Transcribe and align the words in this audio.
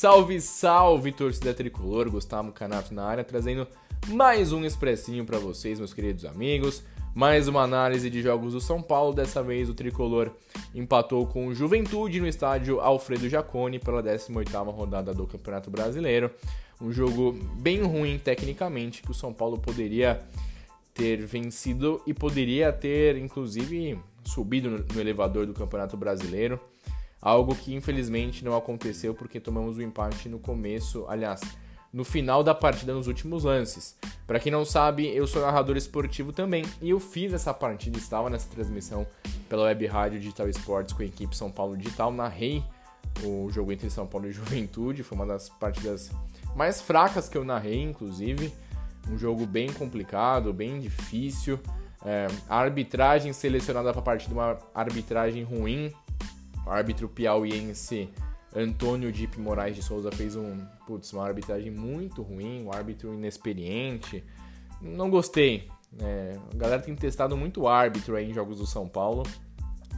Salve, 0.00 0.40
salve, 0.40 1.12
torcida 1.12 1.52
tricolor, 1.52 2.08
Gustavo 2.08 2.52
Canato 2.52 2.94
na 2.94 3.04
área, 3.04 3.22
trazendo 3.22 3.68
mais 4.08 4.50
um 4.50 4.64
expressinho 4.64 5.26
para 5.26 5.38
vocês, 5.38 5.78
meus 5.78 5.92
queridos 5.92 6.24
amigos. 6.24 6.82
Mais 7.14 7.48
uma 7.48 7.60
análise 7.60 8.08
de 8.08 8.22
jogos 8.22 8.54
do 8.54 8.62
São 8.62 8.80
Paulo. 8.80 9.12
Dessa 9.12 9.42
vez 9.42 9.68
o 9.68 9.74
tricolor 9.74 10.30
empatou 10.74 11.26
com 11.26 11.48
o 11.48 11.54
Juventude 11.54 12.18
no 12.18 12.26
estádio 12.26 12.80
Alfredo 12.80 13.28
Jaconi 13.28 13.78
pela 13.78 14.02
18ª 14.02 14.74
rodada 14.74 15.12
do 15.12 15.26
Campeonato 15.26 15.70
Brasileiro. 15.70 16.30
Um 16.80 16.90
jogo 16.90 17.38
bem 17.60 17.82
ruim 17.82 18.18
tecnicamente 18.18 19.02
que 19.02 19.10
o 19.10 19.14
São 19.14 19.34
Paulo 19.34 19.58
poderia 19.58 20.26
ter 20.94 21.26
vencido 21.26 22.00
e 22.06 22.14
poderia 22.14 22.72
ter 22.72 23.18
inclusive 23.18 23.98
subido 24.24 24.82
no 24.94 24.98
elevador 24.98 25.44
do 25.44 25.52
Campeonato 25.52 25.94
Brasileiro. 25.94 26.58
Algo 27.20 27.54
que 27.54 27.74
infelizmente 27.74 28.44
não 28.44 28.56
aconteceu 28.56 29.14
porque 29.14 29.38
tomamos 29.38 29.76
o 29.76 29.82
empate 29.82 30.28
no 30.28 30.38
começo, 30.38 31.04
aliás, 31.08 31.40
no 31.92 32.04
final 32.04 32.42
da 32.42 32.54
partida 32.54 32.94
nos 32.94 33.06
últimos 33.06 33.44
lances. 33.44 33.96
Para 34.26 34.38
quem 34.38 34.50
não 34.50 34.64
sabe, 34.64 35.06
eu 35.08 35.26
sou 35.26 35.42
narrador 35.42 35.76
esportivo 35.76 36.32
também 36.32 36.64
e 36.80 36.90
eu 36.90 37.00
fiz 37.00 37.32
essa 37.32 37.52
partida, 37.52 37.98
estava 37.98 38.30
nessa 38.30 38.48
transmissão 38.48 39.06
pela 39.48 39.64
Web 39.64 39.86
Rádio 39.86 40.20
Digital 40.20 40.48
Esportes 40.48 40.94
com 40.94 41.02
a 41.02 41.06
equipe 41.06 41.36
São 41.36 41.50
Paulo 41.50 41.76
Digital, 41.76 42.12
narrei 42.12 42.62
o 43.24 43.50
jogo 43.50 43.72
entre 43.72 43.90
São 43.90 44.06
Paulo 44.06 44.28
e 44.28 44.32
Juventude, 44.32 45.02
foi 45.02 45.16
uma 45.16 45.26
das 45.26 45.48
partidas 45.48 46.10
mais 46.54 46.80
fracas 46.80 47.28
que 47.28 47.36
eu 47.36 47.44
narrei, 47.44 47.82
inclusive. 47.82 48.52
Um 49.08 49.18
jogo 49.18 49.46
bem 49.46 49.72
complicado, 49.72 50.52
bem 50.52 50.78
difícil. 50.78 51.58
É, 52.04 52.28
a 52.48 52.56
arbitragem 52.56 53.32
selecionada 53.32 53.90
para 53.92 54.00
a 54.00 54.04
partida, 54.04 54.32
uma 54.32 54.58
arbitragem 54.74 55.42
ruim, 55.42 55.92
árbitro 56.70 57.08
piauiense 57.08 58.08
Antônio 58.54 59.12
Dip 59.12 59.38
Moraes 59.38 59.76
de 59.76 59.82
Souza 59.82 60.10
fez 60.10 60.34
um, 60.34 60.58
putz, 60.86 61.12
uma 61.12 61.24
arbitragem 61.24 61.70
muito 61.70 62.22
ruim, 62.22 62.64
um 62.64 62.72
árbitro 62.72 63.14
inexperiente. 63.14 64.24
Não 64.80 65.08
gostei. 65.08 65.68
É, 65.98 66.36
a 66.52 66.56
galera 66.56 66.82
tem 66.82 66.94
testado 66.94 67.36
muito 67.36 67.68
árbitro 67.68 68.18
em 68.18 68.32
jogos 68.32 68.58
do 68.58 68.66
São 68.66 68.88
Paulo 68.88 69.22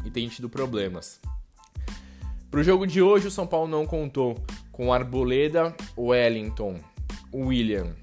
e 0.04 0.10
tem 0.10 0.28
tido 0.28 0.48
problemas. 0.48 1.20
Para 2.50 2.60
o 2.60 2.62
jogo 2.62 2.86
de 2.86 3.00
hoje, 3.00 3.28
o 3.28 3.30
São 3.30 3.46
Paulo 3.46 3.68
não 3.68 3.86
contou 3.86 4.36
com 4.70 4.92
Arboleda, 4.92 5.74
Wellington, 5.96 6.78
William 7.32 7.94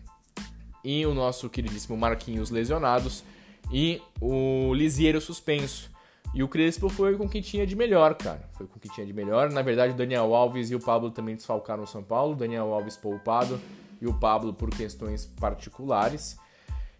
e 0.84 1.06
o 1.06 1.13
nosso 1.13 1.50
queridíssimo 1.50 1.96
Marquinhos 1.96 2.50
lesionados 2.50 3.24
e 3.72 4.01
o 4.19 4.74
Lisieiro 4.74 5.22
suspenso. 5.22 5.91
E 6.34 6.44
o 6.44 6.47
Crespo 6.47 6.90
foi 6.90 7.18
com 7.18 7.25
o 7.25 7.30
que 7.30 7.41
tinha 7.41 7.66
de 7.66 7.75
melhor, 7.75 8.13
cara. 8.16 8.47
Foi 8.53 8.68
com 8.68 8.78
o 8.78 8.80
que 8.80 8.90
tinha 8.90 9.06
de 9.06 9.13
melhor. 9.13 9.52
Na 9.52 9.62
verdade, 9.62 9.94
o 9.94 9.96
Daniel 9.96 10.34
Alves 10.35 10.69
e 10.69 10.75
o 10.75 10.80
Pablo 10.80 11.09
também 11.09 11.35
desfalcaram 11.35 11.84
o 11.84 11.88
São 11.88 12.03
Paulo. 12.03 12.34
O 12.34 12.35
Daniel 12.35 12.72
Alves 12.72 12.96
poupado 12.96 13.59
e 14.00 14.07
o 14.07 14.13
Pablo 14.13 14.53
por 14.53 14.69
questões 14.69 15.25
particulares. 15.25 16.38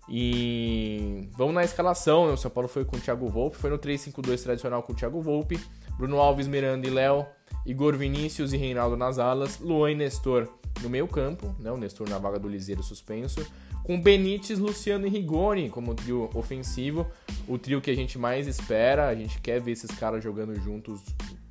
E 0.08 1.30
vamos 1.38 1.54
na 1.54 1.64
escalação. 1.64 2.28
Né? 2.28 2.34
O 2.34 2.38
São 2.38 2.50
Paulo 2.50 2.68
foi 2.68 2.84
com 2.84 2.98
o 2.98 3.00
Thiago 3.00 3.28
Volpe. 3.28 3.58
Foi 3.58 3.70
no 3.70 3.78
3-5-2 3.78 4.42
tradicional 4.42 4.82
com 4.82 4.94
o 4.94 4.96
Thiago 4.96 5.22
Volpe. 5.22 5.60
Bruno 5.96 6.18
Alves, 6.18 6.48
Miranda 6.48 6.88
e 6.88 6.90
Léo. 6.90 7.26
Igor 7.66 7.96
Vinícius 7.96 8.52
e 8.52 8.58
Reinaldo 8.58 8.98
nas 8.98 9.20
alas. 9.20 9.60
Luan 9.60 9.92
e 9.92 9.96
Nestor 9.96 10.50
no 10.82 10.90
meio 10.90 11.08
campo. 11.08 11.56
Né? 11.60 11.72
O 11.72 11.78
Nestor 11.78 12.10
na 12.10 12.18
vaga 12.18 12.40
do 12.40 12.48
Liseiro 12.48 12.82
suspenso 12.82 13.46
com 13.90 14.00
Benítez, 14.00 14.60
Luciano 14.60 15.08
e 15.08 15.10
Rigoni 15.10 15.68
como 15.68 15.96
trio 15.96 16.30
ofensivo, 16.36 17.08
o 17.48 17.58
trio 17.58 17.82
que 17.82 17.90
a 17.90 17.96
gente 17.96 18.20
mais 18.20 18.46
espera, 18.46 19.08
a 19.08 19.16
gente 19.16 19.42
quer 19.42 19.60
ver 19.60 19.72
esses 19.72 19.90
caras 19.90 20.24
jogando 20.24 20.54
juntos, 20.62 21.02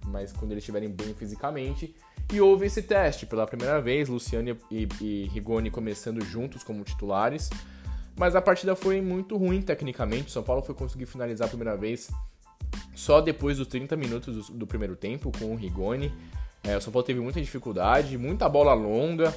mas 0.06 0.32
quando 0.32 0.52
eles 0.52 0.62
estiverem 0.62 0.88
bem 0.88 1.12
fisicamente. 1.14 1.92
E 2.32 2.40
houve 2.40 2.66
esse 2.66 2.80
teste 2.80 3.26
pela 3.26 3.44
primeira 3.44 3.80
vez, 3.80 4.08
Luciano 4.08 4.56
e, 4.70 4.86
e 5.00 5.28
Rigoni 5.34 5.68
começando 5.68 6.24
juntos 6.24 6.62
como 6.62 6.84
titulares, 6.84 7.50
mas 8.16 8.36
a 8.36 8.40
partida 8.40 8.76
foi 8.76 9.00
muito 9.00 9.36
ruim 9.36 9.60
tecnicamente, 9.60 10.28
o 10.28 10.30
São 10.30 10.44
Paulo 10.44 10.62
foi 10.62 10.76
conseguir 10.76 11.06
finalizar 11.06 11.46
a 11.46 11.48
primeira 11.48 11.76
vez 11.76 12.08
só 12.94 13.20
depois 13.20 13.58
dos 13.58 13.66
30 13.66 13.96
minutos 13.96 14.46
do, 14.46 14.58
do 14.58 14.66
primeiro 14.68 14.94
tempo 14.94 15.32
com 15.36 15.46
o 15.46 15.56
Rigoni. 15.56 16.12
É, 16.62 16.76
o 16.76 16.80
São 16.80 16.92
Paulo 16.92 17.04
teve 17.04 17.18
muita 17.18 17.40
dificuldade, 17.40 18.16
muita 18.16 18.48
bola 18.48 18.74
longa, 18.74 19.34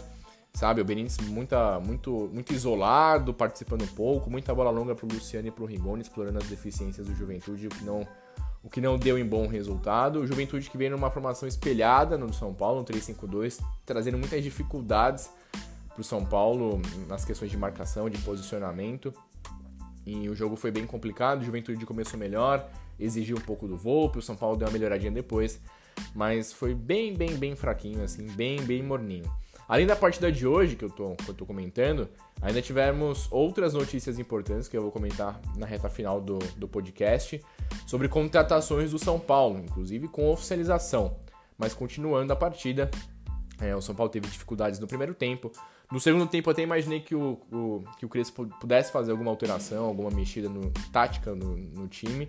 sabe? 0.53 0.81
O 0.81 0.85
Benítez 0.85 1.17
muita, 1.28 1.79
muito, 1.79 2.29
muito 2.34 2.53
isolado, 2.53 3.34
participando 3.34 3.88
pouco, 3.95 4.29
muita 4.29 4.53
bola 4.53 4.69
longa 4.69 4.95
para 4.95 5.06
o 5.06 5.09
Luciano 5.12 5.47
e 5.47 5.51
para 5.51 5.63
o 5.63 5.67
Rigoni, 5.67 6.01
explorando 6.01 6.38
as 6.38 6.45
deficiências 6.45 7.07
do 7.07 7.16
Juventude, 7.16 7.67
o 7.67 7.69
que 7.69 7.84
não 7.84 8.07
o 8.63 8.69
que 8.69 8.79
não 8.79 8.97
deu 8.97 9.17
em 9.17 9.25
bom 9.25 9.47
resultado. 9.47 10.19
O 10.19 10.28
Juventude 10.28 10.69
que 10.69 10.78
veio 10.78 10.91
numa 10.91 11.09
formação 11.09 11.47
espelhada 11.47 12.17
no 12.17 12.31
São 12.31 12.53
Paulo, 12.53 12.81
um 12.81 12.85
3-5-2, 12.85 13.59
trazendo 13.85 14.17
muitas 14.17 14.44
dificuldades 14.44 15.31
para 15.89 16.01
o 16.01 16.03
São 16.03 16.23
Paulo 16.23 16.79
nas 17.07 17.25
questões 17.25 17.50
de 17.50 17.57
marcação, 17.57 18.09
de 18.09 18.19
posicionamento. 18.19 19.13
E 20.06 20.29
o 20.29 20.35
jogo 20.35 20.56
foi 20.56 20.72
bem 20.72 20.85
complicado, 20.85 21.41
o 21.41 21.44
Juventude 21.44 21.85
começou 21.85 22.19
melhor, 22.19 22.68
exigiu 23.00 23.38
um 23.38 23.41
pouco 23.41 23.68
do 23.68 23.78
Volpe, 23.78 24.19
o 24.19 24.22
São 24.22 24.35
Paulo 24.35 24.57
deu 24.57 24.68
uma 24.68 24.73
melhoradinha 24.73 25.12
depois, 25.12 25.59
mas 26.16 26.51
foi 26.51 26.73
bem, 26.73 27.13
bem, 27.16 27.35
bem 27.35 27.56
fraquinho, 27.56 28.03
assim, 28.03 28.28
bem, 28.28 28.62
bem 28.62 28.81
morninho. 28.81 29.31
Além 29.72 29.88
da 29.88 29.96
partida 29.96 30.30
de 30.30 30.46
hoje, 30.46 30.76
que 30.76 30.84
eu 30.84 30.90
tô, 30.90 31.16
que 31.16 31.30
eu 31.30 31.34
tô 31.34 31.46
comentando, 31.46 32.09
ainda 32.42 32.62
tivemos 32.62 33.30
outras 33.32 33.74
notícias 33.74 34.20
importantes 34.20 34.68
que 34.68 34.76
eu 34.76 34.82
vou 34.82 34.92
comentar 34.92 35.40
na 35.56 35.66
reta 35.66 35.90
final 35.90 36.20
do, 36.20 36.40
do 36.58 36.68
podcast 36.68 37.42
sobre 37.88 38.10
contratações 38.10 38.92
do 38.92 39.00
São 39.00 39.18
Paulo, 39.18 39.60
inclusive 39.60 40.10
com 40.10 40.30
oficialização. 40.30 41.16
Mas 41.58 41.74
continuando 41.74 42.34
a 42.34 42.36
partida, 42.36 42.92
é, 43.62 43.74
o 43.74 43.81
São 43.81 43.96
Paulo 43.96 44.12
teve 44.12 44.28
dificuldades 44.28 44.78
no 44.78 44.88
primeiro 44.88 45.14
tempo. 45.14 45.50
No 45.90 46.02
segundo 46.02 46.28
tempo, 46.28 46.50
eu 46.50 46.52
até 46.52 46.64
imaginei 46.64 47.00
que 47.00 47.16
o, 47.16 47.40
o, 47.50 47.81
que 47.98 48.06
o 48.06 48.10
Crespo 48.10 48.46
pudesse 48.60 48.92
fazer 48.92 49.12
alguma 49.12 49.31
alteração, 49.31 49.86
alguma 49.86 50.12
mexida 50.12 50.50
no, 50.50 50.70
tática 50.92 51.34
no, 51.34 51.56
no 51.56 51.88
time. 51.88 52.28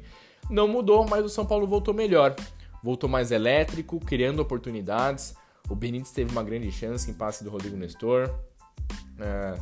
Não 0.48 0.68
mudou, 0.68 1.08
mas 1.08 1.24
o 1.24 1.28
São 1.28 1.44
Paulo 1.44 1.66
voltou 1.66 1.92
melhor. 1.92 2.36
Voltou 2.84 3.10
mais 3.10 3.32
elétrico, 3.32 3.98
criando 3.98 4.38
oportunidades. 4.38 5.34
O 5.68 5.74
Benítez 5.74 6.10
teve 6.10 6.30
uma 6.30 6.42
grande 6.42 6.70
chance 6.70 7.10
em 7.10 7.14
passe 7.14 7.42
do 7.42 7.50
Rodrigo 7.50 7.76
Nestor. 7.76 8.30
É, 9.18 9.58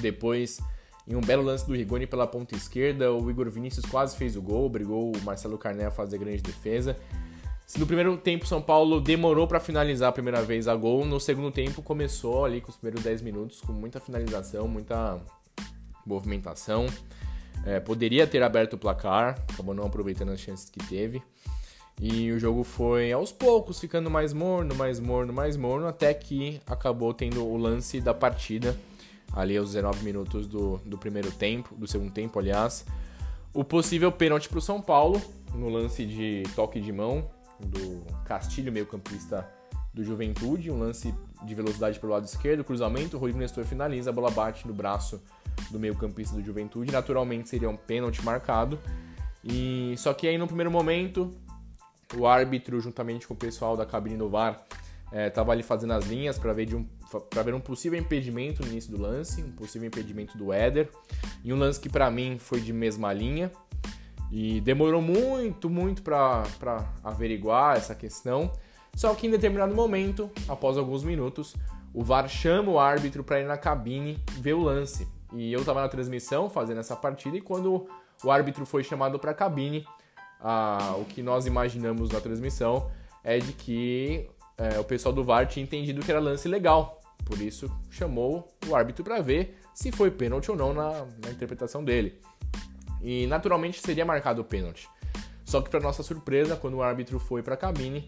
depois, 0.00 0.60
em 1.06 1.14
um 1.14 1.20
belo 1.20 1.42
lance 1.42 1.66
do 1.66 1.74
Rigoni 1.74 2.06
pela 2.06 2.26
ponta 2.26 2.54
esquerda, 2.54 3.12
o 3.12 3.30
Igor 3.30 3.50
Vinícius 3.50 3.84
quase 3.84 4.16
fez 4.16 4.36
o 4.36 4.42
gol, 4.42 4.68
brigou 4.68 5.14
o 5.14 5.22
Marcelo 5.22 5.58
Carné 5.58 5.86
a 5.86 5.90
fazer 5.90 6.18
grande 6.18 6.42
defesa. 6.42 6.96
Se 7.66 7.78
no 7.78 7.86
primeiro 7.86 8.16
tempo 8.16 8.46
São 8.46 8.60
Paulo 8.60 9.00
demorou 9.00 9.46
para 9.46 9.58
finalizar 9.58 10.10
a 10.10 10.12
primeira 10.12 10.42
vez 10.42 10.68
a 10.68 10.76
gol, 10.76 11.04
no 11.04 11.18
segundo 11.18 11.50
tempo 11.50 11.82
começou 11.82 12.44
ali 12.44 12.60
com 12.60 12.70
os 12.70 12.76
primeiros 12.76 13.02
10 13.02 13.22
minutos 13.22 13.60
com 13.60 13.72
muita 13.72 14.00
finalização, 14.00 14.68
muita 14.68 15.20
movimentação. 16.04 16.86
É, 17.64 17.80
poderia 17.80 18.26
ter 18.26 18.42
aberto 18.42 18.74
o 18.74 18.78
placar, 18.78 19.38
acabou 19.52 19.74
não 19.74 19.84
aproveitando 19.84 20.30
as 20.30 20.40
chances 20.40 20.68
que 20.68 20.78
teve. 20.86 21.22
E 22.00 22.32
o 22.32 22.38
jogo 22.38 22.64
foi 22.64 23.12
aos 23.12 23.30
poucos 23.30 23.78
ficando 23.78 24.10
mais 24.10 24.32
morno, 24.32 24.74
mais 24.74 24.98
morno, 24.98 25.32
mais 25.32 25.56
morno, 25.56 25.86
até 25.86 26.12
que 26.12 26.60
acabou 26.66 27.14
tendo 27.14 27.46
o 27.46 27.56
lance 27.56 28.00
da 28.00 28.12
partida, 28.12 28.76
ali 29.32 29.56
aos 29.56 29.72
19 29.72 30.04
minutos 30.04 30.46
do, 30.46 30.78
do 30.84 30.98
primeiro 30.98 31.30
tempo, 31.30 31.74
do 31.76 31.86
segundo 31.86 32.12
tempo, 32.12 32.38
aliás. 32.38 32.84
O 33.52 33.62
possível 33.62 34.10
pênalti 34.10 34.48
para 34.48 34.58
o 34.58 34.62
São 34.62 34.80
Paulo, 34.80 35.22
no 35.54 35.68
lance 35.68 36.04
de 36.04 36.42
toque 36.56 36.80
de 36.80 36.92
mão 36.92 37.30
do 37.60 38.02
Castilho, 38.24 38.72
meio-campista 38.72 39.48
do 39.92 40.02
Juventude, 40.02 40.72
um 40.72 40.78
lance 40.78 41.14
de 41.44 41.54
velocidade 41.54 42.00
pelo 42.00 42.12
lado 42.12 42.24
esquerdo, 42.24 42.64
cruzamento, 42.64 43.16
o 43.16 43.20
Rodrigo 43.20 43.38
Nestor 43.38 43.64
finaliza, 43.64 44.10
a 44.10 44.12
bola 44.12 44.30
bate 44.30 44.66
no 44.66 44.74
braço 44.74 45.22
do 45.70 45.78
meio-campista 45.78 46.34
do 46.34 46.42
Juventude, 46.42 46.90
naturalmente 46.90 47.48
seria 47.48 47.70
um 47.70 47.76
pênalti 47.76 48.24
marcado. 48.24 48.78
E 49.44 49.94
só 49.98 50.12
que 50.14 50.26
aí 50.26 50.38
no 50.38 50.46
primeiro 50.46 50.70
momento 50.70 51.30
o 52.16 52.26
árbitro, 52.26 52.80
juntamente 52.80 53.26
com 53.26 53.34
o 53.34 53.36
pessoal 53.36 53.76
da 53.76 53.86
cabine 53.86 54.16
do 54.16 54.28
VAR, 54.28 54.64
É, 55.12 55.30
tava 55.30 55.52
ali 55.52 55.62
fazendo 55.62 55.92
as 55.92 56.06
linhas 56.06 56.40
para 56.40 56.52
ver, 56.52 56.66
de 56.66 56.74
um, 56.74 56.84
ver 57.44 57.54
um 57.54 57.60
possível 57.60 57.96
impedimento 57.96 58.62
no 58.62 58.68
início 58.68 58.90
do 58.90 59.00
lance, 59.00 59.40
um 59.44 59.52
possível 59.52 59.86
impedimento 59.86 60.36
do 60.36 60.52
Éder. 60.52 60.88
E 61.44 61.52
um 61.52 61.56
lance 61.56 61.78
que 61.78 61.88
para 61.88 62.10
mim 62.10 62.36
foi 62.36 62.60
de 62.60 62.72
mesma 62.72 63.12
linha. 63.12 63.52
E 64.32 64.60
demorou 64.62 65.00
muito, 65.00 65.70
muito 65.70 66.02
para 66.02 66.42
averiguar 67.04 67.76
essa 67.76 67.94
questão. 67.94 68.50
Só 68.96 69.14
que 69.14 69.28
em 69.28 69.30
determinado 69.30 69.72
momento, 69.72 70.28
após 70.48 70.76
alguns 70.76 71.04
minutos, 71.04 71.54
o 71.92 72.02
VAR 72.02 72.28
chama 72.28 72.72
o 72.72 72.80
árbitro 72.80 73.22
para 73.22 73.38
ir 73.38 73.46
na 73.46 73.56
cabine 73.56 74.18
ver 74.40 74.54
o 74.54 74.62
lance. 74.62 75.06
E 75.32 75.52
eu 75.52 75.60
estava 75.60 75.80
na 75.80 75.88
transmissão 75.88 76.50
fazendo 76.50 76.80
essa 76.80 76.96
partida 76.96 77.36
e 77.36 77.40
quando 77.40 77.86
o 78.24 78.30
árbitro 78.32 78.66
foi 78.66 78.82
chamado 78.82 79.16
para 79.18 79.30
a 79.30 79.34
cabine, 79.34 79.86
ah, 80.46 80.94
o 80.98 81.06
que 81.06 81.22
nós 81.22 81.46
imaginamos 81.46 82.10
na 82.10 82.20
transmissão 82.20 82.90
é 83.24 83.38
de 83.38 83.54
que 83.54 84.28
é, 84.58 84.78
o 84.78 84.84
pessoal 84.84 85.14
do 85.14 85.24
VAR 85.24 85.46
tinha 85.46 85.64
entendido 85.64 86.02
que 86.02 86.10
era 86.10 86.20
lance 86.20 86.46
legal. 86.46 87.00
Por 87.24 87.40
isso 87.40 87.70
chamou 87.90 88.46
o 88.68 88.76
árbitro 88.76 89.02
para 89.02 89.22
ver 89.22 89.58
se 89.72 89.90
foi 89.90 90.10
pênalti 90.10 90.50
ou 90.50 90.56
não 90.56 90.74
na, 90.74 91.06
na 91.24 91.30
interpretação 91.30 91.82
dele. 91.82 92.20
E 93.00 93.26
naturalmente 93.26 93.80
seria 93.80 94.04
marcado 94.04 94.42
o 94.42 94.44
pênalti. 94.44 94.86
Só 95.46 95.62
que 95.62 95.70
para 95.70 95.80
nossa 95.80 96.02
surpresa, 96.02 96.56
quando 96.56 96.74
o 96.74 96.82
árbitro 96.82 97.18
foi 97.18 97.42
para 97.42 97.54
a 97.54 97.56
cabine, 97.56 98.06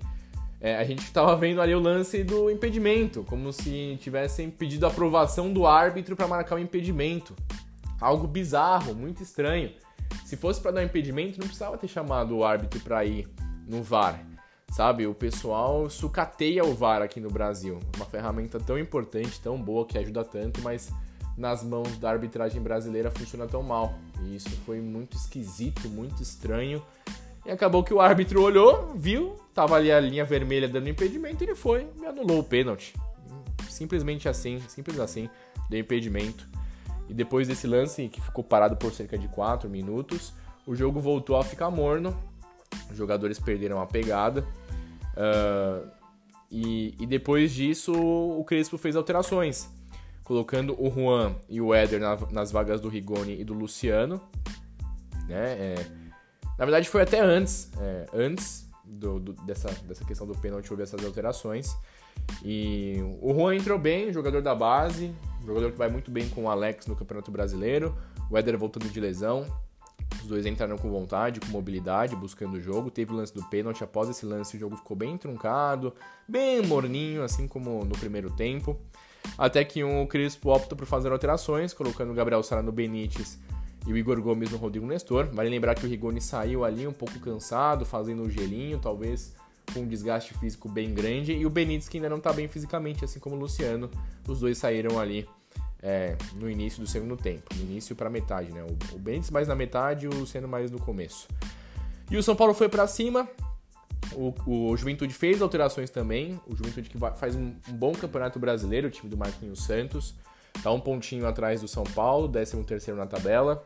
é, 0.60 0.76
a 0.76 0.84
gente 0.84 1.02
estava 1.02 1.34
vendo 1.36 1.62
ali 1.62 1.74
o 1.74 1.80
lance 1.80 2.22
do 2.22 2.50
impedimento, 2.50 3.24
como 3.24 3.50
se 3.50 3.96
tivessem 4.00 4.50
pedido 4.50 4.86
aprovação 4.86 5.50
do 5.50 5.66
árbitro 5.66 6.14
para 6.14 6.28
marcar 6.28 6.56
o 6.56 6.58
impedimento. 6.58 7.34
Algo 7.98 8.26
bizarro, 8.26 8.94
muito 8.94 9.22
estranho. 9.22 9.72
Se 10.26 10.37
fosse 10.37 10.61
para 10.61 10.73
dar 10.73 10.82
impedimento, 10.82 11.38
não 11.38 11.46
precisava 11.46 11.78
ter 11.78 11.87
chamado 11.87 12.37
o 12.37 12.44
árbitro 12.44 12.81
para 12.81 13.05
ir 13.05 13.28
no 13.64 13.81
VAR. 13.81 14.26
Sabe, 14.73 15.06
o 15.06 15.14
pessoal 15.14 15.88
sucateia 15.88 16.64
o 16.64 16.75
VAR 16.75 17.00
aqui 17.00 17.20
no 17.20 17.31
Brasil. 17.31 17.78
Uma 17.94 18.06
ferramenta 18.06 18.58
tão 18.58 18.76
importante, 18.76 19.40
tão 19.40 19.56
boa, 19.62 19.87
que 19.87 19.96
ajuda 19.96 20.25
tanto, 20.25 20.61
mas 20.62 20.93
nas 21.38 21.62
mãos 21.62 21.96
da 21.99 22.11
arbitragem 22.11 22.61
brasileira 22.61 23.08
funciona 23.08 23.46
tão 23.46 23.62
mal. 23.62 23.94
E 24.25 24.34
isso 24.34 24.50
foi 24.67 24.81
muito 24.81 25.17
esquisito, 25.17 25.88
muito 25.88 26.20
estranho. 26.20 26.82
E 27.44 27.50
acabou 27.52 27.84
que 27.84 27.94
o 27.94 28.00
árbitro 28.00 28.43
olhou, 28.43 28.94
viu, 28.96 29.37
tava 29.55 29.76
ali 29.76 29.93
a 29.93 30.00
linha 30.00 30.25
vermelha 30.25 30.69
dando 30.69 30.88
impedimento, 30.88 31.44
ele 31.44 31.55
foi 31.55 31.88
e 32.02 32.05
anulou 32.05 32.40
o 32.40 32.44
pênalti. 32.44 32.94
Simplesmente 33.69 34.28
assim, 34.28 34.61
simples 34.67 34.99
assim, 34.99 35.31
deu 35.70 35.78
impedimento. 35.78 36.49
E 37.08 37.14
depois 37.14 37.46
desse 37.46 37.66
lance, 37.66 38.08
que 38.08 38.20
ficou 38.20 38.42
parado 38.42 38.76
por 38.76 38.92
cerca 38.92 39.16
de 39.16 39.28
4 39.28 39.68
minutos, 39.68 40.32
o 40.66 40.74
jogo 40.74 41.00
voltou 41.00 41.36
a 41.36 41.44
ficar 41.44 41.70
morno. 41.70 42.16
Os 42.90 42.96
jogadores 42.96 43.38
perderam 43.38 43.80
a 43.80 43.86
pegada. 43.86 44.44
Uh, 45.16 45.88
e, 46.50 46.94
e, 47.00 47.06
depois 47.06 47.52
disso, 47.52 47.92
o 47.92 48.44
Crespo 48.44 48.78
fez 48.78 48.94
alterações, 48.94 49.68
colocando 50.22 50.76
o 50.80 50.90
Juan 50.90 51.34
e 51.48 51.60
o 51.60 51.74
Éder 51.74 52.00
na, 52.00 52.16
nas 52.30 52.52
vagas 52.52 52.80
do 52.80 52.88
Rigoni 52.88 53.40
e 53.40 53.44
do 53.44 53.54
Luciano. 53.54 54.20
Né? 55.28 55.74
É, 55.74 55.74
na 56.58 56.64
verdade, 56.64 56.88
foi 56.88 57.02
até 57.02 57.20
antes, 57.20 57.70
é, 57.80 58.06
antes 58.12 58.68
do, 58.84 59.18
do, 59.18 59.32
dessa, 59.44 59.68
dessa 59.84 60.04
questão 60.04 60.26
do 60.26 60.34
pênalti, 60.36 60.70
houve 60.70 60.82
essas 60.82 61.04
alterações. 61.04 61.76
E 62.44 62.96
o 63.20 63.34
Juan 63.34 63.56
entrou 63.56 63.78
bem, 63.78 64.12
jogador 64.12 64.40
da 64.40 64.54
base, 64.54 65.14
jogador 65.46 65.72
que 65.72 65.78
vai 65.78 65.88
muito 65.88 66.10
bem 66.10 66.28
com 66.28 66.44
o 66.44 66.50
Alex 66.50 66.87
no 66.87 66.96
Campeonato 66.96 67.31
Brasileiro. 67.31 67.96
O 68.31 68.37
Éder 68.37 68.58
voltando 68.58 68.88
de 68.88 69.00
lesão. 69.00 69.46
Os 70.20 70.28
dois 70.28 70.44
entraram 70.44 70.76
com 70.76 70.90
vontade, 70.90 71.40
com 71.40 71.46
mobilidade, 71.48 72.14
buscando 72.16 72.56
o 72.56 72.60
jogo. 72.60 72.90
Teve 72.90 73.12
o 73.12 73.16
lance 73.16 73.32
do 73.32 73.43
pênalti. 73.44 73.82
Após 73.82 74.08
esse 74.08 74.26
lance, 74.26 74.56
o 74.56 74.60
jogo 74.60 74.76
ficou 74.76 74.96
bem 74.96 75.16
truncado, 75.16 75.94
bem 76.28 76.62
morninho, 76.62 77.22
assim 77.22 77.46
como 77.46 77.84
no 77.84 77.96
primeiro 77.96 78.31
tempo. 78.31 78.76
Até 79.38 79.64
que 79.64 79.82
o 79.82 80.06
Crispo 80.06 80.50
opta 80.50 80.76
por 80.76 80.87
fazer 80.87 81.10
alterações, 81.10 81.72
colocando 81.72 82.12
o 82.12 82.14
Gabriel 82.14 82.42
Sara 82.42 82.62
no 82.62 82.72
Benítez 82.72 83.38
e 83.87 83.92
o 83.92 83.96
Igor 83.96 84.20
Gomes 84.20 84.50
no 84.50 84.58
Rodrigo 84.58 84.87
Nestor. 84.87 85.26
Vale 85.32 85.49
lembrar 85.49 85.75
que 85.75 85.87
o 85.87 85.88
Rigoni 85.88 86.20
saiu 86.20 86.64
ali 86.64 86.87
um 86.87 86.92
pouco 86.92 87.19
cansado, 87.20 87.84
fazendo 87.84 88.22
o 88.22 88.31
gelinho, 88.31 88.78
talvez 88.78 89.34
com 89.72 89.80
um 89.80 89.86
desgaste 89.86 90.34
físico 90.34 90.68
bem 90.68 90.92
grande, 90.94 91.32
e 91.32 91.46
o 91.46 91.50
Benítez 91.50 91.88
que 91.88 91.98
ainda 91.98 92.08
não 92.08 92.18
está 92.18 92.32
bem 92.32 92.48
fisicamente, 92.48 93.04
assim 93.04 93.18
como 93.18 93.36
o 93.36 93.38
Luciano. 93.38 93.90
Os 94.26 94.40
dois 94.40 94.58
saíram 94.58 94.98
ali 94.98 95.28
é, 95.82 96.16
no 96.34 96.50
início 96.50 96.80
do 96.80 96.88
segundo 96.88 97.16
tempo, 97.16 97.42
no 97.54 97.62
início 97.62 97.94
para 97.94 98.08
metade, 98.08 98.52
né? 98.52 98.64
O, 98.94 98.98
Benítez 98.98 99.30
mais 99.30 99.48
na 99.48 99.54
metade 99.54 100.06
o 100.06 100.14
Luciano 100.14 100.48
mais 100.48 100.70
no 100.70 100.78
começo. 100.78 101.28
E 102.10 102.16
o 102.16 102.22
São 102.22 102.36
Paulo 102.36 102.54
foi 102.54 102.68
para 102.68 102.86
cima. 102.86 103.28
O, 104.12 104.32
o, 104.46 104.76
Juventude 104.76 105.12
fez 105.12 105.42
alterações 105.42 105.90
também. 105.90 106.40
O 106.46 106.56
Juventude 106.56 106.88
que 106.88 106.98
faz 107.16 107.34
um, 107.34 107.54
um 107.68 107.72
bom 107.72 107.92
campeonato 107.92 108.38
brasileiro, 108.38 108.88
o 108.88 108.90
time 108.90 109.10
do 109.10 109.16
Marquinhos 109.16 109.64
Santos. 109.64 110.14
Tá 110.62 110.70
um 110.70 110.80
pontinho 110.80 111.26
atrás 111.26 111.60
do 111.60 111.68
São 111.68 111.84
Paulo, 111.84 112.28
13 112.28 112.64
terceiro 112.64 112.98
na 112.98 113.06
tabela 113.06 113.62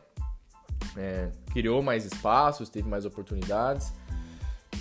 é, 0.97 1.29
criou 1.51 1.81
mais 1.81 2.05
espaços, 2.05 2.69
teve 2.69 2.87
mais 2.87 3.05
oportunidades. 3.05 3.93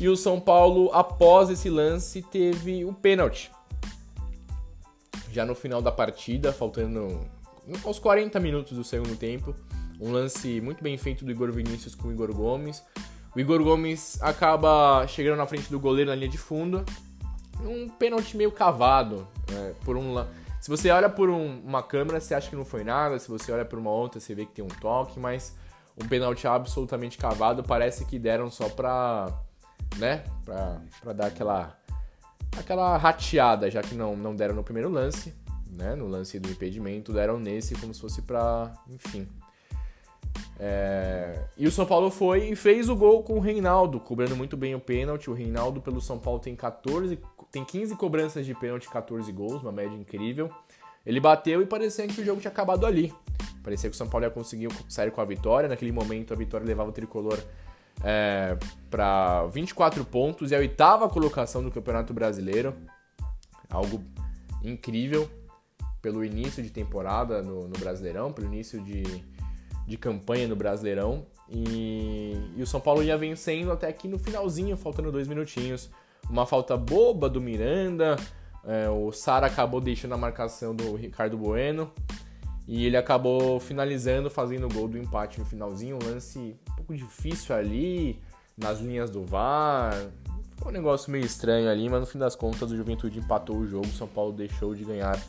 E 0.00 0.08
o 0.08 0.16
São 0.16 0.40
Paulo, 0.40 0.90
após 0.94 1.50
esse 1.50 1.68
lance, 1.68 2.22
teve 2.22 2.86
o 2.86 2.94
pênalti. 2.94 3.52
Já 5.30 5.44
no 5.44 5.54
final 5.54 5.82
da 5.82 5.92
partida, 5.92 6.54
faltando 6.54 7.20
aos 7.84 7.98
40 7.98 8.40
minutos 8.40 8.78
do 8.78 8.82
segundo 8.82 9.14
tempo, 9.14 9.54
um 10.00 10.10
lance 10.10 10.58
muito 10.62 10.82
bem 10.82 10.96
feito 10.96 11.22
do 11.22 11.30
Igor 11.30 11.52
Vinícius 11.52 11.94
com 11.94 12.08
o 12.08 12.12
Igor 12.12 12.32
Gomes. 12.32 12.82
O 13.36 13.38
Igor 13.38 13.62
Gomes 13.62 14.18
acaba 14.22 15.06
chegando 15.06 15.36
na 15.36 15.46
frente 15.46 15.70
do 15.70 15.78
goleiro 15.78 16.08
na 16.08 16.16
linha 16.16 16.30
de 16.30 16.38
fundo. 16.38 16.82
Um 17.62 17.86
pênalti 17.90 18.38
meio 18.38 18.50
cavado. 18.50 19.28
Né, 19.50 19.74
por 19.84 19.98
um, 19.98 20.24
se 20.62 20.70
você 20.70 20.88
olha 20.88 21.10
por 21.10 21.28
um, 21.28 21.60
uma 21.60 21.82
câmera, 21.82 22.18
você 22.18 22.34
acha 22.34 22.48
que 22.48 22.56
não 22.56 22.64
foi 22.64 22.84
nada. 22.84 23.18
Se 23.18 23.28
você 23.28 23.52
olha 23.52 23.66
por 23.66 23.78
uma 23.78 23.90
outra, 23.90 24.18
você 24.18 24.34
vê 24.34 24.46
que 24.46 24.52
tem 24.52 24.64
um 24.64 24.68
toque. 24.68 25.20
Mas 25.20 25.54
um 26.02 26.08
pênalti 26.08 26.46
absolutamente 26.46 27.18
cavado, 27.18 27.62
parece 27.62 28.06
que 28.06 28.18
deram 28.18 28.50
só 28.50 28.66
pra, 28.70 29.30
né, 29.98 30.24
pra, 30.44 30.80
pra 31.00 31.12
dar 31.12 31.26
aquela, 31.26 31.76
aquela 32.56 32.96
rateada, 32.96 33.70
já 33.70 33.82
que 33.82 33.94
não, 33.94 34.16
não 34.16 34.34
deram 34.34 34.54
no 34.54 34.64
primeiro 34.64 34.88
lance, 34.88 35.34
né, 35.70 35.94
no 35.94 36.06
lance 36.06 36.38
do 36.38 36.50
impedimento, 36.50 37.12
deram 37.12 37.38
nesse 37.38 37.74
como 37.74 37.92
se 37.94 38.00
fosse 38.00 38.22
pra, 38.22 38.72
enfim. 38.88 39.28
É... 40.58 41.42
E 41.56 41.66
o 41.66 41.70
São 41.70 41.86
Paulo 41.86 42.10
foi 42.10 42.50
e 42.50 42.56
fez 42.56 42.88
o 42.88 42.96
gol 42.96 43.22
com 43.22 43.38
o 43.38 43.40
Reinaldo, 43.40 43.98
cobrando 43.98 44.36
muito 44.36 44.56
bem 44.56 44.74
o 44.74 44.80
pênalti. 44.80 45.30
O 45.30 45.32
Reinaldo 45.32 45.80
pelo 45.80 46.00
São 46.00 46.18
Paulo 46.18 46.38
tem 46.38 46.54
14, 46.54 47.18
tem 47.50 47.64
15 47.64 47.96
cobranças 47.96 48.44
de 48.44 48.54
pênalti, 48.54 48.88
14 48.90 49.32
gols, 49.32 49.62
uma 49.62 49.72
média 49.72 49.96
incrível. 49.96 50.50
Ele 51.04 51.18
bateu 51.18 51.62
e 51.62 51.66
parecia 51.66 52.06
que 52.06 52.20
o 52.20 52.24
jogo 52.24 52.40
tinha 52.40 52.50
acabado 52.50 52.84
ali. 52.84 53.12
Parecia 53.62 53.88
que 53.88 53.94
o 53.94 53.98
São 53.98 54.08
Paulo 54.08 54.26
ia 54.26 54.30
conseguir 54.30 54.68
sair 54.88 55.10
com 55.10 55.20
a 55.20 55.24
vitória. 55.24 55.68
Naquele 55.68 55.92
momento, 55.92 56.34
a 56.34 56.36
vitória 56.36 56.66
levava 56.66 56.90
o 56.90 56.92
tricolor 56.92 57.38
é, 58.02 58.56
para 58.90 59.46
24 59.46 60.04
pontos 60.04 60.50
e 60.50 60.54
a 60.54 60.58
oitava 60.58 61.08
colocação 61.08 61.62
do 61.62 61.70
Campeonato 61.70 62.12
Brasileiro. 62.12 62.74
Algo 63.68 64.02
incrível 64.62 65.30
pelo 66.02 66.24
início 66.24 66.62
de 66.62 66.70
temporada 66.70 67.42
no, 67.42 67.68
no 67.68 67.78
Brasileirão, 67.78 68.32
pelo 68.32 68.46
início 68.48 68.82
de, 68.82 69.02
de 69.86 69.96
campanha 69.96 70.48
no 70.48 70.56
Brasileirão. 70.56 71.26
E, 71.48 72.52
e, 72.56 72.62
o 72.62 72.66
São 72.66 72.80
Paulo 72.80 73.02
ia 73.02 73.18
vencendo 73.18 73.72
até 73.72 73.88
aqui 73.88 74.08
no 74.08 74.18
finalzinho, 74.18 74.76
faltando 74.76 75.12
dois 75.12 75.28
minutinhos. 75.28 75.90
Uma 76.28 76.46
falta 76.46 76.76
boba 76.76 77.28
do 77.28 77.40
Miranda. 77.40 78.16
É, 78.64 78.88
o 78.88 79.10
Sara 79.10 79.46
acabou 79.46 79.80
deixando 79.80 80.14
a 80.14 80.16
marcação 80.16 80.74
do 80.74 80.94
Ricardo 80.94 81.36
Bueno. 81.36 81.90
E 82.72 82.86
ele 82.86 82.96
acabou 82.96 83.58
finalizando, 83.58 84.30
fazendo 84.30 84.66
o 84.66 84.72
gol 84.72 84.86
do 84.86 84.96
empate 84.96 85.40
no 85.40 85.44
finalzinho. 85.44 85.98
Um 86.00 86.08
lance 86.08 86.56
um 86.70 86.74
pouco 86.76 86.94
difícil 86.94 87.52
ali, 87.52 88.22
nas 88.56 88.78
linhas 88.78 89.10
do 89.10 89.26
VAR. 89.26 89.92
Foi 90.56 90.68
um 90.68 90.74
negócio 90.74 91.10
meio 91.10 91.24
estranho 91.24 91.68
ali, 91.68 91.88
mas 91.88 91.98
no 91.98 92.06
fim 92.06 92.16
das 92.16 92.36
contas 92.36 92.70
o 92.70 92.76
Juventude 92.76 93.18
empatou 93.18 93.56
o 93.56 93.66
jogo. 93.66 93.88
São 93.88 94.06
Paulo 94.06 94.32
deixou 94.32 94.72
de 94.72 94.84
ganhar 94.84 95.20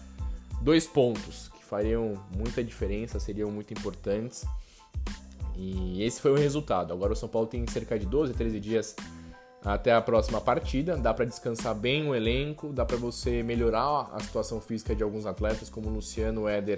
dois 0.62 0.86
pontos 0.86 1.50
que 1.58 1.66
fariam 1.66 2.14
muita 2.38 2.64
diferença, 2.64 3.20
seriam 3.20 3.50
muito 3.50 3.74
importantes. 3.74 4.46
E 5.58 6.04
esse 6.04 6.22
foi 6.22 6.30
o 6.30 6.36
resultado. 6.36 6.94
Agora 6.94 7.14
o 7.14 7.16
São 7.16 7.28
Paulo 7.28 7.48
tem 7.48 7.66
cerca 7.66 7.98
de 7.98 8.06
12, 8.06 8.34
13 8.34 8.60
dias 8.60 8.96
até 9.66 9.92
a 9.94 10.02
próxima 10.02 10.40
partida. 10.40 10.96
Dá 10.96 11.12
para 11.12 11.26
descansar 11.26 11.74
bem 11.74 12.08
o 12.08 12.14
elenco, 12.14 12.72
dá 12.72 12.86
para 12.86 12.98
você 12.98 13.42
melhorar 13.42 14.12
a 14.14 14.20
situação 14.20 14.62
física 14.62 14.96
de 14.96 15.02
alguns 15.02 15.26
atletas, 15.26 15.72
como 15.72 15.90
o 15.90 15.92
Luciano, 15.92 16.42
o 16.42 16.48
Éder 16.48 16.78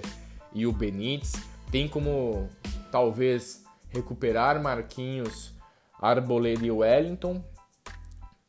e 0.54 0.66
o 0.66 0.72
Benítez. 0.72 1.32
Tem 1.70 1.88
como 1.88 2.48
talvez 2.90 3.64
recuperar 3.90 4.62
Marquinhos, 4.62 5.52
Arboleda 6.00 6.64
e 6.64 6.70
Wellington 6.70 7.42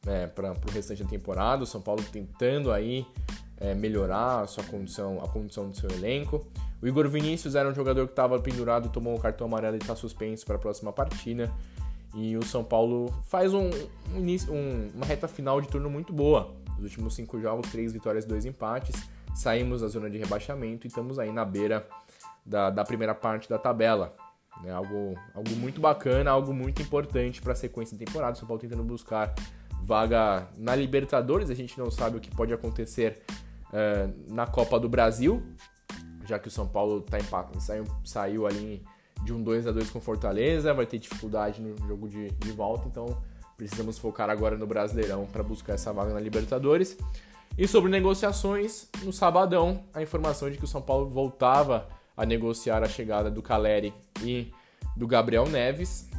é, 0.05 0.27
para 0.27 0.51
o 0.51 0.71
restante 0.71 1.03
da 1.03 1.09
temporada. 1.09 1.63
O 1.63 1.65
São 1.65 1.81
Paulo 1.81 2.03
tentando 2.11 2.71
aí 2.71 3.05
é, 3.57 3.73
melhorar 3.73 4.41
a 4.41 4.47
sua 4.47 4.63
condição, 4.63 5.19
a 5.23 5.27
condição 5.27 5.69
do 5.69 5.75
seu 5.75 5.89
elenco. 5.89 6.45
O 6.81 6.87
Igor 6.87 7.07
Vinícius 7.09 7.55
era 7.55 7.67
um 7.67 7.73
jogador 7.73 8.05
que 8.05 8.11
estava 8.11 8.39
pendurado, 8.39 8.89
tomou 8.89 9.15
um 9.15 9.19
cartão 9.19 9.47
amarelo 9.47 9.75
e 9.75 9.79
está 9.79 9.95
suspenso 9.95 10.45
para 10.45 10.55
a 10.55 10.59
próxima 10.59 10.91
partida. 10.91 11.51
E 12.13 12.37
o 12.37 12.43
São 12.43 12.63
Paulo 12.63 13.13
faz 13.27 13.53
um, 13.53 13.69
um, 14.13 14.53
um, 14.53 14.89
uma 14.93 15.05
reta 15.05 15.27
final 15.27 15.59
de 15.59 15.67
turno 15.67 15.89
muito 15.89 16.13
boa. 16.13 16.53
Nos 16.77 16.83
últimos 16.83 17.15
cinco 17.15 17.39
jogos, 17.39 17.69
três 17.71 17.91
vitórias 17.91 18.25
dois 18.25 18.45
empates. 18.45 18.95
Saímos 19.35 19.81
da 19.81 19.87
zona 19.87 20.09
de 20.09 20.17
rebaixamento 20.17 20.85
e 20.85 20.89
estamos 20.89 21.19
aí 21.19 21.31
na 21.31 21.45
beira 21.45 21.87
da, 22.45 22.69
da 22.69 22.83
primeira 22.83 23.13
parte 23.13 23.49
da 23.49 23.57
tabela. 23.57 24.15
É 24.63 24.71
algo, 24.71 25.15
algo 25.33 25.49
muito 25.57 25.81
bacana, 25.81 26.31
algo 26.31 26.53
muito 26.53 26.81
importante 26.81 27.41
para 27.41 27.51
a 27.51 27.55
sequência 27.55 27.97
da 27.97 28.05
temporada. 28.05 28.33
O 28.33 28.35
São 28.37 28.47
Paulo 28.47 28.61
tentando 28.61 28.83
buscar 28.83 29.35
vaga 29.81 30.47
na 30.57 30.75
Libertadores. 30.75 31.49
A 31.49 31.53
gente 31.53 31.77
não 31.77 31.91
sabe 31.91 32.17
o 32.17 32.19
que 32.21 32.31
pode 32.31 32.53
acontecer 32.53 33.21
uh, 33.69 34.33
na 34.33 34.47
Copa 34.47 34.79
do 34.79 34.87
Brasil, 34.87 35.43
já 36.25 36.39
que 36.39 36.47
o 36.47 36.51
São 36.51 36.67
Paulo 36.67 37.01
tá 37.01 37.17
em, 37.19 37.59
saiu, 37.59 37.85
saiu 38.03 38.47
ali 38.47 38.83
de 39.23 39.33
um 39.33 39.41
2 39.43 39.67
a 39.67 39.71
2 39.71 39.89
com 39.89 39.99
Fortaleza, 39.99 40.73
vai 40.73 40.85
ter 40.85 40.99
dificuldade 40.99 41.61
no 41.61 41.75
jogo 41.87 42.07
de, 42.07 42.29
de 42.31 42.51
volta, 42.51 42.87
então 42.87 43.21
precisamos 43.57 43.97
focar 43.97 44.29
agora 44.29 44.57
no 44.57 44.67
Brasileirão 44.67 45.25
para 45.25 45.41
buscar 45.41 45.73
essa 45.73 45.91
vaga 45.91 46.13
na 46.13 46.19
Libertadores. 46.19 46.97
E 47.57 47.67
sobre 47.67 47.89
negociações, 47.89 48.89
no 49.03 49.13
sabadão, 49.13 49.85
a 49.93 50.01
informação 50.01 50.49
de 50.49 50.57
que 50.57 50.65
o 50.65 50.67
São 50.67 50.81
Paulo 50.81 51.09
voltava 51.09 51.87
a 52.15 52.25
negociar 52.25 52.83
a 52.83 52.89
chegada 52.89 53.31
do 53.31 53.41
Caleri 53.41 53.93
e 54.21 54.51
do 54.95 55.07
Gabriel 55.07 55.47
Neves. 55.47 56.09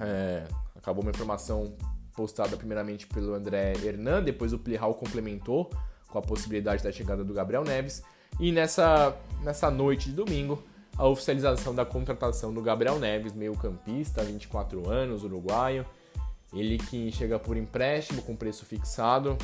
É, 0.00 0.44
acabou 0.76 1.02
uma 1.02 1.10
informação 1.10 1.76
postada 2.14 2.56
primeiramente 2.56 3.06
pelo 3.06 3.34
André 3.34 3.72
Hernan, 3.82 4.22
depois 4.22 4.52
o 4.52 4.58
Plihal 4.58 4.94
complementou 4.94 5.70
com 6.08 6.18
a 6.18 6.22
possibilidade 6.22 6.82
da 6.82 6.92
chegada 6.92 7.24
do 7.24 7.34
Gabriel 7.34 7.64
Neves. 7.64 8.02
E 8.38 8.52
nessa, 8.52 9.16
nessa 9.42 9.70
noite 9.70 10.10
de 10.10 10.14
domingo, 10.14 10.62
a 10.96 11.06
oficialização 11.06 11.74
da 11.74 11.84
contratação 11.84 12.52
do 12.52 12.62
Gabriel 12.62 12.98
Neves, 12.98 13.32
meio-campista, 13.32 14.22
24 14.22 14.88
anos, 14.88 15.24
uruguaio. 15.24 15.84
Ele 16.52 16.76
que 16.78 17.10
chega 17.10 17.38
por 17.38 17.56
empréstimo 17.56 18.22
com 18.22 18.36
preço 18.36 18.66
fixado, 18.66 19.38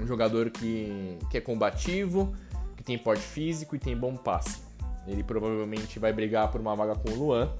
um 0.00 0.06
jogador 0.06 0.50
que, 0.50 1.18
que 1.30 1.38
é 1.38 1.40
combativo, 1.40 2.34
que 2.76 2.82
tem 2.82 2.98
porte 2.98 3.22
físico 3.22 3.74
e 3.76 3.78
tem 3.78 3.96
bom 3.96 4.16
passe. 4.16 4.60
Ele 5.06 5.22
provavelmente 5.22 5.98
vai 5.98 6.12
brigar 6.12 6.50
por 6.50 6.60
uma 6.60 6.74
vaga 6.74 6.94
com 6.96 7.10
o 7.10 7.14
Luan, 7.14 7.52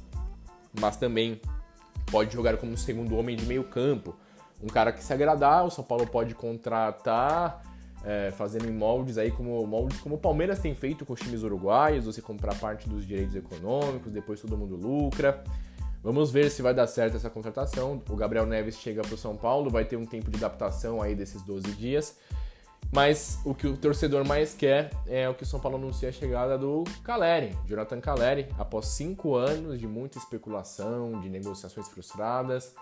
mas 0.81 0.97
também 0.97 1.41
pode 2.11 2.35
jogar 2.35 2.57
como 2.57 2.77
segundo 2.77 3.17
homem 3.17 3.37
de 3.37 3.47
meio 3.47 3.65
campo. 3.65 4.15
Um 4.63 4.67
cara 4.67 4.93
que 4.93 5.03
se 5.03 5.13
agradar, 5.13 5.65
o 5.65 5.71
São 5.71 5.85
Paulo 5.85 6.07
pode 6.07 6.35
contratar 6.35 7.63
é, 8.05 8.31
fazendo 8.31 8.67
em 8.67 8.73
moldes 8.73 9.19
aí 9.19 9.31
como 9.31 9.67
moldes 9.67 9.99
como 10.01 10.15
o 10.15 10.19
Palmeiras 10.19 10.61
tem 10.61 10.75
feito 10.75 11.05
com 11.05 11.13
os 11.13 11.21
times 11.21 11.43
uruguaios, 11.43 12.05
você 12.07 12.23
comprar 12.23 12.55
parte 12.55 12.89
dos 12.89 13.07
direitos 13.07 13.35
econômicos, 13.35 14.13
depois 14.13 14.41
todo 14.41 14.57
mundo 14.57 14.77
lucra. 14.77 15.43
Vamos 16.07 16.31
ver 16.31 16.53
se 16.53 16.63
vai 16.63 16.73
dar 16.73 16.87
certo 16.87 17.17
essa 17.17 17.29
contratação. 17.29 18.01
O 18.09 18.15
Gabriel 18.15 18.47
Neves 18.47 18.77
chega 18.77 19.03
para 19.03 19.13
o 19.13 19.19
São 19.19 19.37
Paulo, 19.37 19.69
vai 19.69 19.85
ter 19.85 19.97
um 19.97 20.07
tempo 20.07 20.31
de 20.31 20.37
adaptação 20.37 21.03
aí 21.03 21.17
desses 21.17 21.43
12 21.43 21.73
dias. 21.73 22.17
Mas 22.93 23.41
o 23.45 23.53
que 23.53 23.67
o 23.67 23.77
torcedor 23.77 24.25
mais 24.25 24.55
quer 24.55 24.93
é 25.09 25.29
o 25.29 25.35
que 25.35 25.43
o 25.43 25.47
São 25.47 25.59
Paulo 25.59 25.79
anuncia 25.79 26.09
a 26.09 26.13
chegada 26.13 26.57
do 26.57 26.85
Caleri, 27.03 27.59
Jonathan 27.67 28.01
Caleri, 28.01 28.47
após 28.57 28.87
cinco 28.87 29.35
anos 29.35 29.81
de 29.81 29.89
muita 29.89 30.17
especulação, 30.17 31.21
de 31.21 31.29
negociações 31.29 31.89
frustradas 31.89 32.73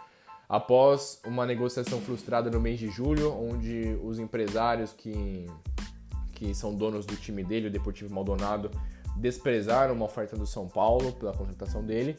após 0.46 1.18
uma 1.26 1.46
negociação 1.46 2.02
frustrada 2.02 2.50
no 2.50 2.60
mês 2.60 2.78
de 2.78 2.90
julho, 2.90 3.32
onde 3.32 3.98
os 4.02 4.18
empresários 4.18 4.92
que, 4.92 5.46
que 6.34 6.54
são 6.54 6.74
donos 6.74 7.06
do 7.06 7.16
time 7.16 7.42
dele, 7.42 7.68
o 7.68 7.70
Deportivo 7.70 8.14
Maldonado, 8.14 8.70
desprezaram 9.16 9.94
uma 9.94 10.04
oferta 10.04 10.36
do 10.36 10.46
São 10.46 10.68
Paulo 10.68 11.12
pela 11.12 11.32
contratação 11.32 11.82
dele, 11.82 12.18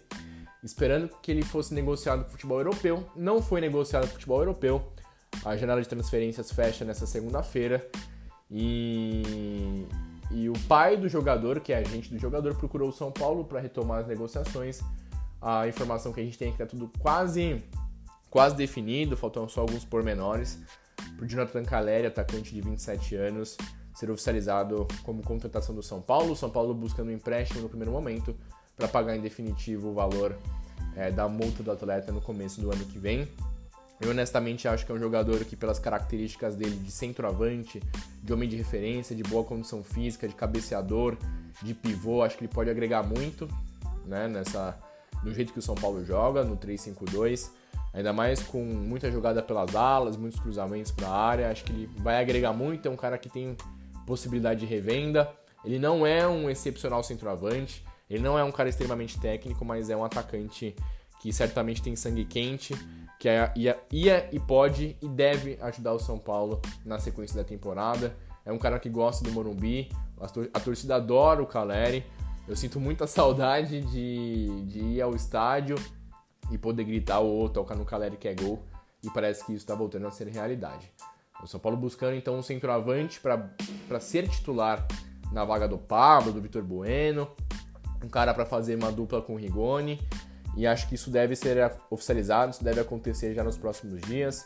esperando 0.66 1.10
que 1.22 1.32
ele 1.32 1.44
fosse 1.44 1.74
negociado 1.74 2.24
com 2.24 2.30
o 2.30 2.32
futebol 2.32 2.58
europeu. 2.58 3.08
Não 3.16 3.42
foi 3.42 3.62
negociado 3.62 4.04
com 4.04 4.10
o 4.10 4.14
futebol 4.14 4.40
europeu. 4.40 4.92
A 5.44 5.56
janela 5.56 5.82
de 5.82 5.88
transferências 5.88 6.52
fecha 6.52 6.84
nessa 6.84 7.06
segunda-feira 7.06 7.88
e, 8.50 9.86
e 10.32 10.50
o 10.50 10.54
pai 10.68 10.98
do 10.98 11.08
jogador, 11.08 11.60
que 11.60 11.72
é 11.72 11.78
agente 11.78 12.10
do 12.10 12.18
jogador, 12.18 12.56
procurou 12.56 12.90
o 12.90 12.92
São 12.92 13.12
Paulo 13.12 13.46
para 13.46 13.60
retomar 13.60 14.00
as 14.00 14.08
negociações. 14.08 14.82
A 15.42 15.68
informação 15.68 16.12
que 16.12 16.20
a 16.20 16.24
gente 16.24 16.38
tem 16.38 16.48
é 16.48 16.52
que 16.52 16.62
está 16.62 16.66
tudo 16.66 16.92
quase 17.00 17.64
quase 18.30 18.56
definido, 18.56 19.16
faltam 19.16 19.48
só 19.48 19.62
alguns 19.62 19.86
pormenores 19.86 20.60
para 21.16 21.24
o 21.24 21.28
Jonathan 21.28 21.64
Caleri, 21.64 22.08
atacante 22.08 22.54
de 22.54 22.60
27 22.60 23.16
anos, 23.16 23.56
ser 23.94 24.12
oficializado 24.12 24.86
como 25.04 25.24
contratação 25.24 25.74
do 25.74 25.82
São 25.82 26.02
Paulo. 26.02 26.34
O 26.34 26.36
São 26.36 26.50
Paulo 26.50 26.74
buscando 26.74 27.10
um 27.10 27.14
empréstimo 27.14 27.62
no 27.62 27.70
primeiro 27.70 27.94
momento 27.94 28.36
para 28.76 28.88
pagar 28.88 29.16
em 29.16 29.22
definitivo 29.22 29.90
o 29.90 29.94
valor 29.94 30.38
é, 30.96 31.12
da 31.12 31.28
multa 31.28 31.64
do 31.64 31.72
atleta 31.72 32.12
no 32.12 32.22
começo 32.22 32.62
do 32.62 32.72
ano 32.72 32.84
que 32.86 32.98
vem. 32.98 33.28
Eu 34.00 34.12
honestamente 34.12 34.68
acho 34.68 34.86
que 34.86 34.92
é 34.92 34.96
um 34.96 35.00
jogador 35.00 35.44
que, 35.46 35.56
pelas 35.56 35.80
características 35.80 36.56
dele 36.56 36.76
de 36.76 36.92
centroavante, 36.92 37.82
de 38.22 38.34
homem 38.34 38.50
de 38.50 38.58
referência, 38.58 39.16
de 39.16 39.24
boa 39.24 39.44
condição 39.44 39.84
física, 39.84 40.28
de 40.28 40.34
cabeceador, 40.34 41.18
de 41.62 41.74
pivô, 41.74 42.22
acho 42.22 42.38
que 42.38 42.44
ele 42.44 42.54
pode 42.54 42.70
agregar 42.70 43.04
muito 43.04 43.48
né, 44.06 44.28
nessa, 44.28 44.78
no 45.24 45.34
jeito 45.34 45.54
que 45.54 45.60
o 45.60 45.62
São 45.62 45.76
Paulo 45.76 46.04
joga, 46.04 46.44
no 46.44 46.58
3-5-2 46.58 47.50
ainda 47.96 48.12
mais 48.12 48.44
com 48.44 48.62
muita 48.62 49.10
jogada 49.10 49.42
pelas 49.42 49.74
alas, 49.74 50.18
muitos 50.18 50.40
cruzamentos 50.40 50.92
para 50.92 51.08
a 51.08 51.18
área. 51.18 51.50
Acho 51.50 51.64
que 51.64 51.72
ele 51.72 51.90
vai 51.98 52.22
agregar 52.22 52.52
muito. 52.52 52.88
É 52.88 52.92
um 52.92 52.98
cara 52.98 53.18
que 53.18 53.30
tem 53.30 53.56
possibilidade 54.06 54.60
de 54.60 54.66
revenda. 54.66 55.32
Ele 55.64 55.80
não 55.80 56.06
é 56.06 56.28
um 56.28 56.50
excepcional 56.50 57.02
centroavante, 57.04 57.84
ele 58.10 58.24
não 58.24 58.38
é 58.38 58.44
um 58.44 58.52
cara 58.52 58.70
extremamente 58.70 59.20
técnico, 59.20 59.64
mas 59.66 59.90
é 59.90 59.96
um 59.96 60.04
atacante 60.04 60.76
que 61.20 61.34
certamente 61.34 61.82
tem 61.82 61.96
sangue 61.96 62.26
quente, 62.26 62.76
que 63.20 63.28
é, 63.28 63.52
ia, 63.56 63.80
ia 63.92 64.30
e 64.32 64.40
pode 64.40 64.96
e 65.02 65.08
deve 65.08 65.58
ajudar 65.62 65.94
o 65.94 66.00
São 66.00 66.20
Paulo 66.20 66.62
na 66.86 67.00
sequência 67.00 67.36
da 67.36 67.44
temporada. 67.44 68.16
É 68.46 68.52
um 68.52 68.60
cara 68.60 68.78
que 68.78 68.90
gosta 68.90 69.24
do 69.24 69.32
Morumbi, 69.32 69.90
a 70.54 70.60
torcida 70.60 70.96
adora 70.96 71.42
o 71.42 71.48
Caleri. 71.48 72.06
Eu 72.48 72.56
sinto 72.56 72.80
muita 72.80 73.08
saudade 73.08 73.82
de, 73.82 74.66
de 74.66 74.80
ir 74.80 75.02
ao 75.02 75.16
estádio 75.16 75.76
e 76.52 76.58
poder 76.58 76.84
gritar 76.84 77.20
ou 77.20 77.50
tocar 77.50 77.76
no 77.76 77.86
Caleri 77.86 78.18
que 78.18 78.28
é 78.28 78.36
gol. 78.36 78.64
E 79.02 79.10
parece 79.10 79.46
que 79.46 79.52
isso 79.52 79.64
está 79.64 79.76
voltando 79.76 80.08
a 80.08 80.12
ser 80.12 80.28
realidade. 80.28 80.92
O 81.44 81.48
São 81.48 81.60
Paulo 81.60 81.78
buscando 81.78 82.16
então 82.16 82.38
um 82.38 82.42
centroavante 82.42 83.20
para 83.20 84.00
ser 84.00 84.28
titular 84.30 84.88
na 85.32 85.44
vaga 85.44 85.68
do 85.68 85.78
Pablo, 85.78 86.32
do 86.32 86.42
Vitor 86.42 86.64
Bueno, 86.64 87.28
um 88.06 88.10
cara 88.10 88.34
para 88.34 88.46
fazer 88.46 88.76
uma 88.76 88.92
dupla 88.92 89.22
com 89.22 89.34
o 89.34 89.38
Rigoni. 89.38 90.00
E 90.56 90.66
acho 90.66 90.88
que 90.88 90.96
isso 90.96 91.10
deve 91.10 91.36
ser 91.36 91.72
oficializado, 91.90 92.52
isso 92.52 92.64
deve 92.64 92.80
acontecer 92.80 93.34
já 93.34 93.44
nos 93.44 93.58
próximos 93.58 94.00
dias. 94.02 94.46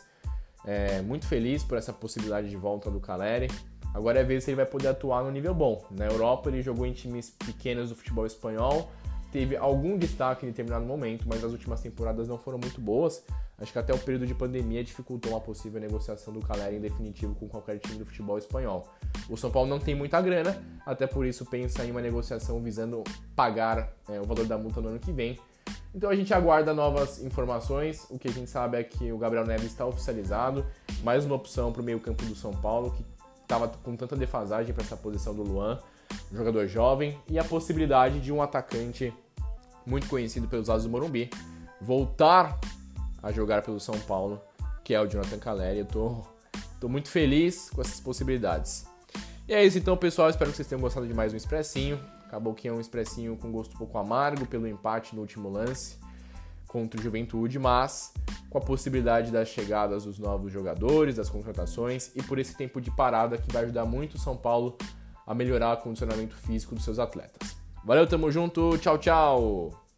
É, 0.64 1.00
muito 1.02 1.26
feliz 1.26 1.62
por 1.62 1.78
essa 1.78 1.92
possibilidade 1.92 2.50
de 2.50 2.56
volta 2.56 2.90
do 2.90 2.98
Caleri. 2.98 3.48
Agora 3.94 4.20
é 4.20 4.24
ver 4.24 4.40
se 4.40 4.50
ele 4.50 4.56
vai 4.56 4.66
poder 4.66 4.88
atuar 4.88 5.22
no 5.22 5.30
nível 5.30 5.54
bom. 5.54 5.84
Na 5.90 6.06
Europa 6.06 6.48
ele 6.48 6.62
jogou 6.62 6.86
em 6.86 6.92
times 6.92 7.30
pequenos 7.30 7.90
do 7.90 7.96
futebol 7.96 8.26
espanhol, 8.26 8.90
teve 9.32 9.56
algum 9.56 9.96
destaque 9.96 10.46
em 10.46 10.48
determinado 10.48 10.84
momento, 10.84 11.24
mas 11.28 11.42
as 11.44 11.52
últimas 11.52 11.80
temporadas 11.80 12.28
não 12.28 12.38
foram 12.38 12.58
muito 12.58 12.80
boas. 12.80 13.24
Acho 13.58 13.72
que 13.72 13.78
até 13.78 13.92
o 13.92 13.98
período 13.98 14.26
de 14.26 14.34
pandemia 14.34 14.82
dificultou 14.82 15.32
uma 15.32 15.40
possível 15.40 15.80
negociação 15.80 16.32
do 16.32 16.40
Caleri 16.40 16.76
em 16.76 16.80
definitivo 16.80 17.34
com 17.34 17.48
qualquer 17.48 17.78
time 17.78 17.98
do 17.98 18.06
futebol 18.06 18.38
espanhol. 18.38 18.88
O 19.30 19.36
São 19.36 19.50
Paulo 19.50 19.68
não 19.68 19.78
tem 19.78 19.94
muita 19.94 20.20
grana, 20.20 20.60
até 20.84 21.06
por 21.06 21.24
isso 21.24 21.46
pensa 21.46 21.84
em 21.84 21.92
uma 21.92 22.00
negociação 22.00 22.60
visando 22.60 23.04
pagar 23.36 23.92
é, 24.08 24.20
o 24.20 24.24
valor 24.24 24.44
da 24.44 24.58
multa 24.58 24.80
no 24.80 24.88
ano 24.88 24.98
que 24.98 25.12
vem. 25.12 25.38
Então 25.94 26.10
a 26.10 26.16
gente 26.16 26.34
aguarda 26.34 26.74
novas 26.74 27.22
informações. 27.22 28.06
O 28.10 28.18
que 28.18 28.28
a 28.28 28.32
gente 28.32 28.50
sabe 28.50 28.78
é 28.78 28.82
que 28.82 29.12
o 29.12 29.18
Gabriel 29.18 29.46
Neves 29.46 29.66
está 29.66 29.86
oficializado, 29.86 30.66
mais 31.04 31.24
uma 31.24 31.36
opção 31.36 31.72
para 31.72 31.80
o 31.80 31.84
meio-campo 31.84 32.24
do 32.24 32.34
São 32.34 32.52
Paulo, 32.52 32.90
que 32.90 33.04
estava 33.40 33.68
com 33.68 33.94
tanta 33.96 34.16
defasagem 34.16 34.74
para 34.74 34.82
essa 34.82 34.96
posição 34.96 35.34
do 35.34 35.42
Luan 35.42 35.78
um 36.32 36.36
jogador 36.36 36.66
jovem, 36.66 37.18
e 37.28 37.38
a 37.38 37.44
possibilidade 37.44 38.20
de 38.20 38.32
um 38.32 38.42
atacante 38.42 39.12
muito 39.86 40.08
conhecido 40.08 40.48
pelos 40.48 40.68
lados 40.68 40.84
do 40.84 40.90
Morumbi 40.90 41.30
voltar 41.80 42.58
a 43.22 43.32
jogar 43.32 43.62
pelo 43.62 43.80
São 43.80 43.98
Paulo, 44.00 44.40
que 44.84 44.94
é 44.94 45.00
o 45.00 45.06
Jonathan 45.06 45.38
Caleri. 45.38 45.80
Eu 45.80 45.86
tô, 45.86 46.22
tô 46.80 46.88
muito 46.88 47.08
feliz 47.08 47.70
com 47.70 47.80
essas 47.80 48.00
possibilidades. 48.00 48.86
E 49.50 49.52
é 49.52 49.66
isso 49.66 49.76
então, 49.76 49.96
pessoal. 49.96 50.30
Espero 50.30 50.48
que 50.48 50.56
vocês 50.56 50.68
tenham 50.68 50.80
gostado 50.80 51.08
de 51.08 51.12
mais 51.12 51.32
um 51.32 51.36
expressinho. 51.36 51.98
Acabou 52.24 52.54
que 52.54 52.68
é 52.68 52.72
um 52.72 52.80
expressinho 52.80 53.36
com 53.36 53.50
gosto 53.50 53.74
um 53.74 53.78
pouco 53.78 53.98
amargo 53.98 54.46
pelo 54.46 54.64
empate 54.68 55.12
no 55.12 55.22
último 55.22 55.50
lance 55.50 55.98
contra 56.68 57.00
o 57.00 57.02
Juventude, 57.02 57.58
mas 57.58 58.14
com 58.48 58.58
a 58.58 58.60
possibilidade 58.60 59.32
das 59.32 59.48
chegadas 59.48 60.04
dos 60.04 60.20
novos 60.20 60.52
jogadores, 60.52 61.16
das 61.16 61.28
contratações 61.28 62.12
e 62.14 62.22
por 62.22 62.38
esse 62.38 62.56
tempo 62.56 62.80
de 62.80 62.92
parada 62.92 63.36
que 63.36 63.52
vai 63.52 63.64
ajudar 63.64 63.84
muito 63.84 64.14
o 64.14 64.20
São 64.20 64.36
Paulo 64.36 64.78
a 65.26 65.34
melhorar 65.34 65.78
o 65.78 65.78
condicionamento 65.78 66.36
físico 66.36 66.76
dos 66.76 66.84
seus 66.84 67.00
atletas. 67.00 67.56
Valeu, 67.84 68.06
tamo 68.06 68.30
junto, 68.30 68.78
tchau, 68.78 68.98
tchau! 68.98 69.89